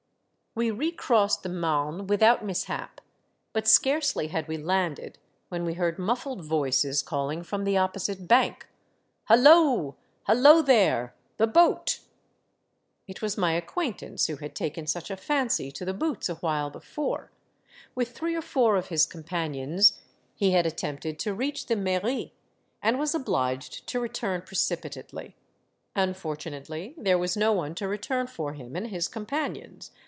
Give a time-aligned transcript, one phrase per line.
[0.53, 2.99] We recrossed the Marne without mishap.
[3.53, 8.67] But scarcely had we landed when we heard muffled voices calling from the opposite bank,
[9.29, 9.95] —''Holloa,
[10.27, 11.15] holloa there!
[11.37, 12.01] the boat!"
[13.07, 16.69] It was my acquaintance who had taken such a fancy to the boots a while
[16.69, 17.31] before;
[17.95, 20.01] with three or four of his companions,
[20.35, 22.33] he had attempted to reach the mairie,
[22.83, 25.37] and was obliged to return precipitately.
[25.95, 29.91] Unfortunately, there was no one to return for him and his companions.